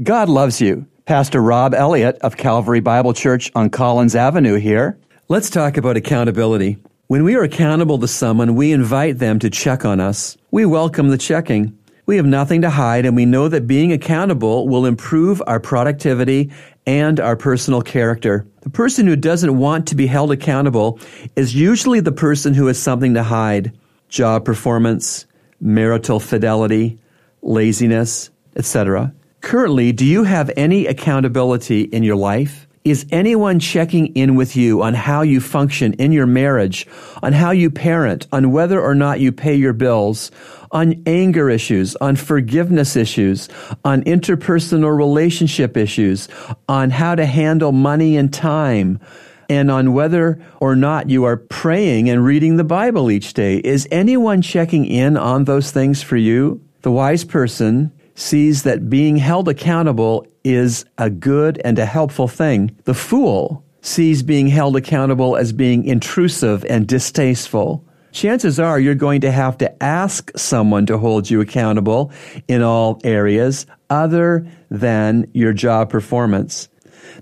God 0.00 0.30
loves 0.30 0.58
you. 0.58 0.86
Pastor 1.04 1.42
Rob 1.42 1.74
Elliott 1.74 2.16
of 2.22 2.38
Calvary 2.38 2.80
Bible 2.80 3.12
Church 3.12 3.52
on 3.54 3.68
Collins 3.68 4.14
Avenue 4.14 4.54
here. 4.54 4.98
Let's 5.28 5.50
talk 5.50 5.76
about 5.76 5.98
accountability. 5.98 6.78
When 7.08 7.24
we 7.24 7.34
are 7.34 7.42
accountable 7.42 7.98
to 7.98 8.08
someone, 8.08 8.54
we 8.54 8.72
invite 8.72 9.18
them 9.18 9.38
to 9.40 9.50
check 9.50 9.84
on 9.84 10.00
us. 10.00 10.38
We 10.50 10.64
welcome 10.64 11.10
the 11.10 11.18
checking. 11.18 11.76
We 12.06 12.16
have 12.16 12.24
nothing 12.24 12.62
to 12.62 12.70
hide, 12.70 13.04
and 13.04 13.14
we 13.14 13.26
know 13.26 13.48
that 13.48 13.66
being 13.66 13.92
accountable 13.92 14.66
will 14.66 14.86
improve 14.86 15.42
our 15.46 15.60
productivity 15.60 16.50
and 16.86 17.20
our 17.20 17.36
personal 17.36 17.82
character. 17.82 18.46
The 18.62 18.70
person 18.70 19.06
who 19.06 19.14
doesn't 19.14 19.58
want 19.58 19.86
to 19.88 19.94
be 19.94 20.06
held 20.06 20.32
accountable 20.32 21.00
is 21.36 21.54
usually 21.54 22.00
the 22.00 22.12
person 22.12 22.54
who 22.54 22.68
has 22.68 22.80
something 22.80 23.12
to 23.12 23.22
hide 23.22 23.78
job 24.08 24.46
performance, 24.46 25.26
marital 25.60 26.18
fidelity, 26.18 26.98
laziness, 27.42 28.30
etc. 28.56 29.12
Currently, 29.42 29.90
do 29.90 30.06
you 30.06 30.22
have 30.22 30.52
any 30.56 30.86
accountability 30.86 31.82
in 31.82 32.04
your 32.04 32.14
life? 32.14 32.68
Is 32.84 33.04
anyone 33.10 33.58
checking 33.58 34.06
in 34.14 34.36
with 34.36 34.54
you 34.56 34.82
on 34.82 34.94
how 34.94 35.22
you 35.22 35.40
function 35.40 35.94
in 35.94 36.12
your 36.12 36.26
marriage, 36.26 36.86
on 37.22 37.32
how 37.32 37.50
you 37.50 37.68
parent, 37.68 38.26
on 38.32 38.52
whether 38.52 38.80
or 38.80 38.94
not 38.94 39.18
you 39.18 39.32
pay 39.32 39.54
your 39.56 39.72
bills, 39.72 40.30
on 40.70 41.02
anger 41.06 41.50
issues, 41.50 41.96
on 41.96 42.14
forgiveness 42.16 42.94
issues, 42.96 43.48
on 43.84 44.04
interpersonal 44.04 44.96
relationship 44.96 45.76
issues, 45.76 46.28
on 46.68 46.90
how 46.90 47.16
to 47.16 47.26
handle 47.26 47.72
money 47.72 48.16
and 48.16 48.32
time, 48.32 49.00
and 49.48 49.72
on 49.72 49.92
whether 49.92 50.40
or 50.60 50.76
not 50.76 51.10
you 51.10 51.24
are 51.24 51.36
praying 51.36 52.08
and 52.08 52.24
reading 52.24 52.56
the 52.56 52.64
Bible 52.64 53.10
each 53.10 53.34
day? 53.34 53.56
Is 53.58 53.88
anyone 53.90 54.40
checking 54.40 54.86
in 54.86 55.16
on 55.16 55.44
those 55.44 55.72
things 55.72 56.00
for 56.00 56.16
you? 56.16 56.60
The 56.82 56.92
wise 56.92 57.24
person 57.24 57.92
sees 58.14 58.62
that 58.62 58.90
being 58.90 59.16
held 59.16 59.48
accountable 59.48 60.26
is 60.44 60.84
a 60.98 61.10
good 61.10 61.60
and 61.64 61.78
a 61.78 61.86
helpful 61.86 62.28
thing. 62.28 62.76
The 62.84 62.94
fool 62.94 63.64
sees 63.80 64.22
being 64.22 64.48
held 64.48 64.76
accountable 64.76 65.36
as 65.36 65.52
being 65.52 65.84
intrusive 65.84 66.64
and 66.66 66.86
distasteful. 66.86 67.84
Chances 68.12 68.60
are 68.60 68.78
you're 68.78 68.94
going 68.94 69.22
to 69.22 69.32
have 69.32 69.56
to 69.58 69.82
ask 69.82 70.30
someone 70.36 70.86
to 70.86 70.98
hold 70.98 71.30
you 71.30 71.40
accountable 71.40 72.12
in 72.46 72.62
all 72.62 73.00
areas 73.04 73.66
other 73.88 74.46
than 74.70 75.26
your 75.32 75.52
job 75.52 75.90
performance. 75.90 76.68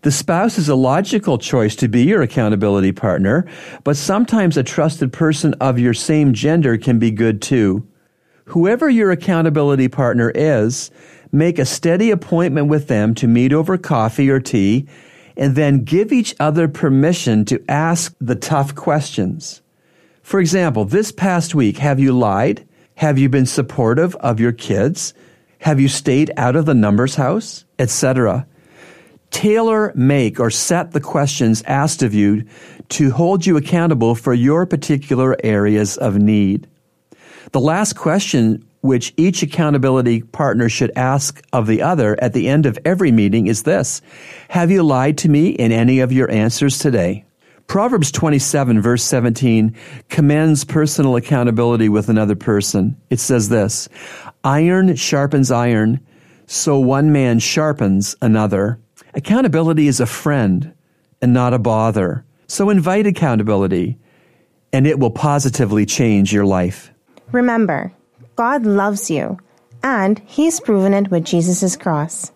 The 0.03 0.13
spouse 0.13 0.59
is 0.59 0.69
a 0.69 0.75
logical 0.75 1.39
choice 1.39 1.77
to 1.77 1.89
be 1.89 2.03
your 2.03 2.23
accountability 2.23 2.93
partner, 2.93 3.47
but 3.85 3.97
sometimes 3.97 4.57
a 4.57 4.63
trusted 4.63 5.13
person 5.13 5.55
of 5.55 5.79
your 5.79 5.95
same 5.95 6.33
gender 6.33 6.77
can 6.77 6.99
be 6.99 7.11
good 7.11 7.41
too 7.41 7.87
whoever 8.51 8.89
your 8.89 9.11
accountability 9.11 9.89
partner 9.89 10.31
is, 10.35 10.91
make 11.33 11.59
a 11.59 11.65
steady 11.65 12.11
appointment 12.11 12.67
with 12.67 12.89
them 12.89 13.15
to 13.15 13.29
meet 13.29 13.53
over 13.53 13.79
coffee 13.79 14.29
or 14.29 14.41
tea, 14.41 14.87
and 15.37 15.55
then 15.55 15.85
give 15.85 16.13
each 16.13 16.35
other 16.41 16.67
permission 16.67 17.45
to 17.45 17.63
ask 17.69 18.15
the 18.21 18.35
tough 18.35 18.75
questions. 18.75 19.63
For 20.23 20.41
example, 20.41 20.85
this 20.85 21.13
past 21.13 21.55
week, 21.55 21.79
have 21.79 22.01
you 22.01 22.13
lied? 22.13 22.67
Have 22.97 23.19
you 23.19 23.29
been 23.29 23.47
supportive 23.47 24.17
of 24.17 24.41
your 24.41 24.53
kids? 24.53 25.15
Have 25.61 25.81
you 25.81 25.89
stayed 25.89 26.33
out 26.37 26.57
of 26.57 26.67
the 26.67 26.75
numbers 26.75 27.15
house? 27.15 27.65
Etc. 27.79 28.47
Tailor 29.31 29.93
make 29.95 30.41
or 30.41 30.51
set 30.51 30.93
the 30.93 31.01
questions 31.01 31.63
asked 31.67 32.03
of 32.03 32.15
you 32.15 32.45
to 32.91 33.11
hold 33.11 33.47
you 33.47 33.57
accountable 33.57 34.15
for 34.15 34.35
your 34.35 34.67
particular 34.67 35.37
areas 35.45 35.97
of 35.97 36.17
need. 36.17 36.69
The 37.53 37.61
last 37.61 37.95
question 37.95 38.65
which 38.81 39.13
each 39.17 39.43
accountability 39.43 40.23
partner 40.23 40.69
should 40.69 40.93
ask 40.97 41.43
of 41.53 41.67
the 41.67 41.83
other 41.83 42.19
at 42.23 42.33
the 42.33 42.49
end 42.49 42.67
of 42.67 42.79
every 42.85 43.13
meeting 43.13 43.47
is 43.47 43.63
this 43.63 44.01
Have 44.49 44.71
you 44.71 44.83
lied 44.83 45.19
to 45.19 45.29
me 45.29 45.51
in 45.51 45.73
any 45.73 46.01
of 46.01 46.13
your 46.13 46.31
answers 46.31 46.79
today? 46.79 47.25
Proverbs 47.67 48.11
27, 48.11 48.83
verse 48.83 49.05
17, 49.05 49.77
commends 50.09 50.65
personal 50.65 51.15
accountability 51.15 51.89
with 51.89 52.09
another 52.09 52.35
person. 52.35 52.97
It 53.11 53.21
says 53.21 53.49
this 53.49 53.89
Iron 54.43 54.97
sharpens 54.97 55.51
iron, 55.53 56.01
so 56.47 56.81
one 56.81 57.13
man 57.13 57.39
sharpens 57.39 58.17
another. 58.21 58.81
Accountability 59.15 59.87
is 59.87 60.01
a 60.01 60.07
friend 60.07 60.75
and 61.23 61.33
not 61.33 61.55
a 61.55 61.59
bother. 61.59 62.25
So 62.49 62.71
invite 62.71 63.07
accountability, 63.07 63.99
and 64.73 64.87
it 64.87 64.99
will 64.99 65.11
positively 65.11 65.87
change 65.87 66.33
your 66.33 66.47
life. 66.47 66.93
Remember, 67.33 67.93
God 68.35 68.67
loves 68.67 69.11
you, 69.11 69.39
and 69.83 70.19
He's 70.27 70.59
proven 70.59 70.95
it 70.95 71.11
with 71.11 71.25
Jesus' 71.25 71.77
cross. 71.77 72.33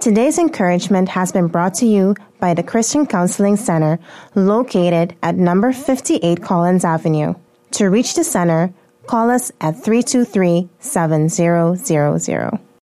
Today's 0.00 0.38
encouragement 0.38 1.08
has 1.08 1.32
been 1.32 1.48
brought 1.48 1.74
to 1.74 1.86
you 1.86 2.14
by 2.40 2.52
the 2.52 2.62
Christian 2.62 3.06
Counseling 3.06 3.56
Center 3.56 3.98
located 4.34 5.16
at 5.22 5.36
number 5.36 5.72
58 5.72 6.42
Collins 6.42 6.84
Avenue. 6.84 7.34
To 7.72 7.88
reach 7.88 8.14
the 8.14 8.24
center, 8.24 8.74
call 9.06 9.30
us 9.30 9.50
at 9.60 9.82
323 9.82 10.68
7000. 10.78 12.63